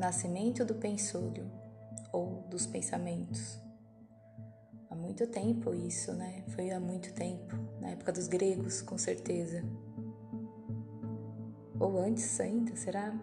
[0.00, 1.48] nascimento do pensolho
[2.10, 3.60] ou dos pensamentos.
[4.90, 6.42] Há muito tempo isso, né?
[6.48, 9.62] Foi há muito tempo, na época dos gregos, com certeza.
[11.78, 13.14] Ou antes ainda, será?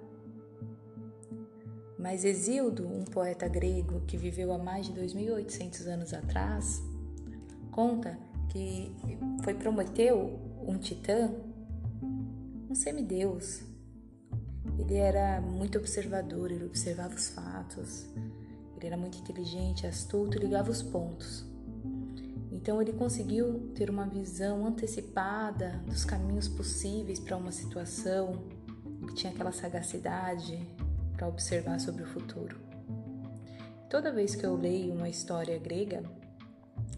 [1.97, 6.81] Mas Exildo, um poeta grego que viveu há mais de 2800 anos atrás,
[7.71, 8.17] conta
[8.49, 8.95] que
[9.43, 11.33] foi Prometeu, um titã,
[12.69, 13.63] um semideus.
[14.77, 18.07] Ele era muito observador, ele observava os fatos,
[18.75, 21.45] ele era muito inteligente, astuto, ligava os pontos.
[22.51, 28.43] Então ele conseguiu ter uma visão antecipada dos caminhos possíveis para uma situação,
[29.01, 30.59] ele tinha aquela sagacidade,
[31.17, 32.55] para observar sobre o futuro.
[33.89, 36.03] Toda vez que eu leio uma história grega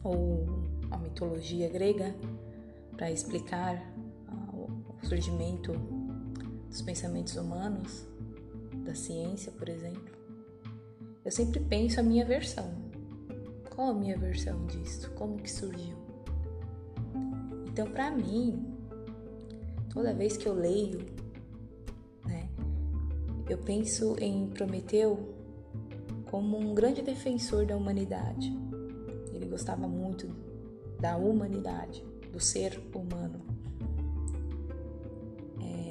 [0.03, 0.45] ou
[0.91, 2.13] a mitologia grega
[2.91, 3.81] para explicar
[4.27, 5.71] ah, o surgimento
[6.69, 8.05] dos pensamentos humanos,
[8.85, 10.17] da ciência, por exemplo,
[11.25, 12.71] eu sempre penso a minha versão.
[13.75, 15.11] Qual a minha versão disso?
[15.11, 15.97] Como que surgiu?
[17.67, 18.73] Então, para mim,
[19.89, 21.19] toda vez que eu leio
[23.49, 25.33] eu penso em Prometeu
[26.29, 28.55] como um grande defensor da humanidade.
[29.33, 30.29] Ele gostava muito
[30.99, 33.41] da humanidade, do ser humano.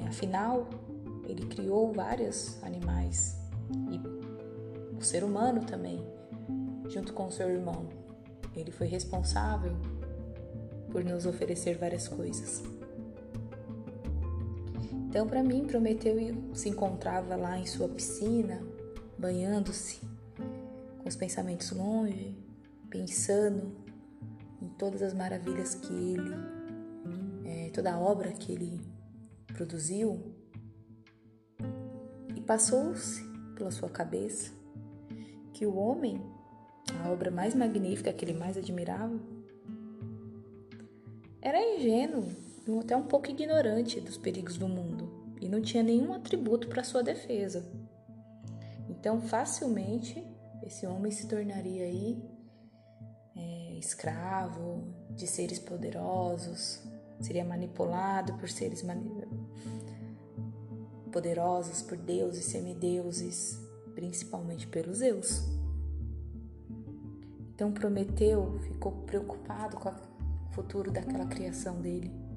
[0.09, 0.67] Afinal,
[1.27, 3.37] ele criou vários animais
[3.91, 6.03] e o ser humano também,
[6.87, 7.87] junto com o seu irmão.
[8.55, 9.71] Ele foi responsável
[10.91, 12.63] por nos oferecer várias coisas.
[14.91, 16.15] Então, para mim, Prometeu
[16.53, 18.63] se encontrava lá em sua piscina,
[19.15, 19.99] banhando-se,
[20.97, 22.35] com os pensamentos longe,
[22.89, 23.75] pensando
[24.59, 26.31] em todas as maravilhas que ele,
[27.45, 28.98] é, toda a obra que ele
[29.53, 30.33] produziu,
[32.35, 33.23] e passou-se
[33.55, 34.51] pela sua cabeça
[35.53, 36.21] que o homem,
[37.03, 39.19] a obra mais magnífica que ele mais admirava,
[41.41, 42.27] era ingênuo
[42.79, 47.01] até um pouco ignorante dos perigos do mundo e não tinha nenhum atributo para sua
[47.01, 47.65] defesa.
[48.89, 50.23] Então, facilmente,
[50.63, 52.21] esse homem se tornaria aí
[53.35, 56.83] é, escravo de seres poderosos,
[57.19, 59.09] seria manipulado por seres mani
[61.11, 63.59] poderosos, por deuses, semideuses,
[63.95, 65.43] principalmente pelos Zeus.
[67.53, 72.29] Então Prometeu ficou preocupado com o futuro daquela criação dele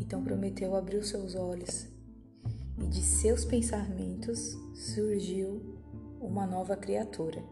[0.00, 1.86] então Prometeu abriu seus olhos
[2.78, 5.80] e de seus pensamentos surgiu
[6.20, 7.42] uma nova criatura.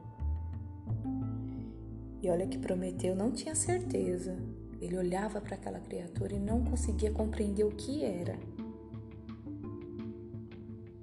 [2.22, 4.36] E olha que Prometeu não tinha certeza.
[4.84, 8.38] Ele olhava para aquela criatura e não conseguia compreender o que era.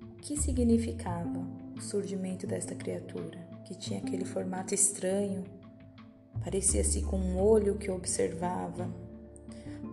[0.03, 1.43] O que significava
[1.75, 5.43] o surgimento desta criatura, que tinha aquele formato estranho,
[6.43, 8.87] parecia-se com um olho que observava,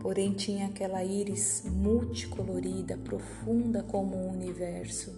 [0.02, 5.14] porém tinha aquela íris multicolorida, profunda como o universo,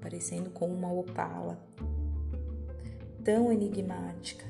[0.00, 1.62] parecendo com uma opala,
[3.22, 4.46] tão enigmática,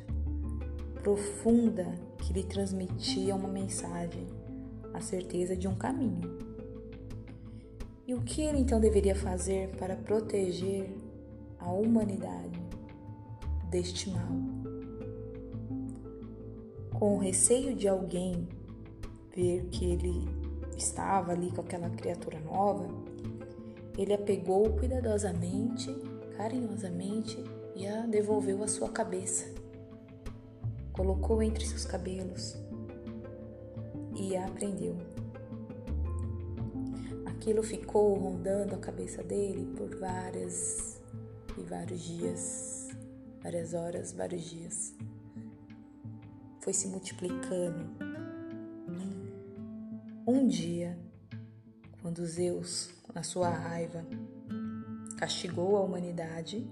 [1.08, 1.86] profunda
[2.18, 4.26] que lhe transmitia uma mensagem,
[4.92, 6.36] a certeza de um caminho.
[8.06, 10.90] E o que ele então deveria fazer para proteger
[11.58, 12.60] a humanidade
[13.70, 14.28] deste mal?
[16.92, 18.46] Com receio de alguém
[19.34, 20.28] ver que ele
[20.76, 22.86] estava ali com aquela criatura nova,
[23.96, 25.90] ele a pegou cuidadosamente,
[26.36, 27.42] carinhosamente
[27.74, 29.67] e a devolveu à sua cabeça.
[30.98, 32.56] Colocou entre seus cabelos
[34.16, 34.96] e a prendeu.
[37.24, 41.00] Aquilo ficou rondando a cabeça dele por várias
[41.56, 42.88] e vários dias,
[43.40, 44.96] várias horas, vários dias.
[46.62, 47.86] Foi se multiplicando
[50.26, 50.98] um dia,
[52.02, 54.04] quando Zeus, na sua raiva,
[55.16, 56.68] castigou a humanidade,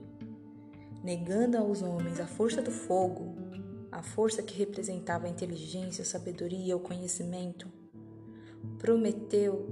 [1.05, 3.36] negando aos homens a força do fogo,
[3.91, 7.71] a força que representava a inteligência, a sabedoria, o conhecimento,
[8.79, 9.69] Prometeu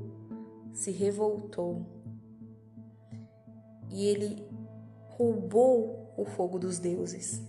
[0.72, 1.87] se revoltou
[3.90, 4.46] e ele
[5.11, 7.43] roubou o fogo dos deuses.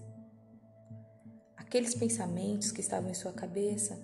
[1.56, 3.98] Aqueles pensamentos que estavam em sua cabeça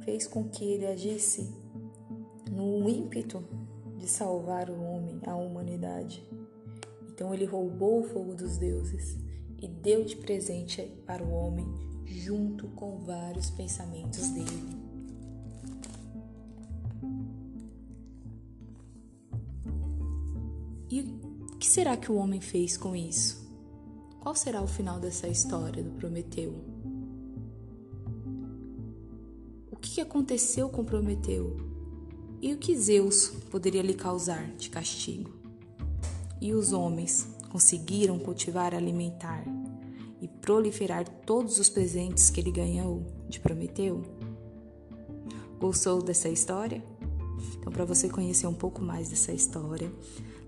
[0.00, 1.54] fez com que ele agisse
[2.50, 3.44] no ímpeto
[3.96, 6.26] de salvar o homem, a humanidade.
[7.08, 9.18] Então ele roubou o fogo dos deuses
[9.60, 11.66] e deu de presente para o homem,
[12.06, 14.80] junto com vários pensamentos dele.
[20.90, 21.02] E
[21.58, 23.48] que será que o homem fez com isso?
[24.18, 26.54] Qual será o final dessa história do Prometeu?
[29.70, 31.56] O que aconteceu com Prometeu?
[32.42, 35.30] E o que Zeus poderia lhe causar de castigo?
[36.40, 39.44] E os homens conseguiram cultivar, alimentar
[40.20, 44.02] e proliferar todos os presentes que ele ganhou de Prometeu?
[45.58, 46.82] Gostou dessa história?
[47.58, 49.92] Então, para você conhecer um pouco mais dessa história,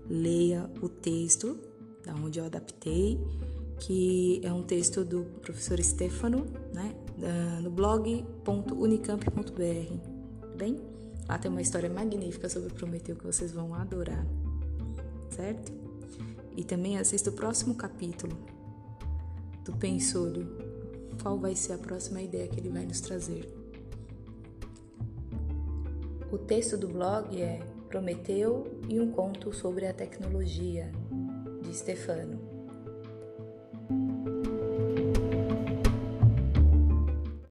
[0.09, 1.57] leia o texto
[2.03, 3.19] da onde eu adaptei,
[3.79, 6.95] que é um texto do professor Stefano, né,
[7.61, 10.79] no blog.unicamp.br, bem?
[11.27, 14.25] Lá tem uma história magnífica sobre Prometeu que vocês vão adorar,
[15.29, 15.71] certo?
[16.55, 18.37] E também assista o próximo capítulo
[19.63, 20.47] do Pensolho.
[21.21, 23.51] Qual vai ser a próxima ideia que ele vai nos trazer?
[26.31, 30.91] O texto do blog é Prometeu e um conto sobre a tecnologia,
[31.61, 32.42] de Stefano.